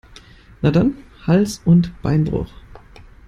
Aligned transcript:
Na 0.63 0.71
dann, 0.71 0.97
Hals- 1.27 1.61
und 1.63 1.93
Beinbruch! 2.01 2.51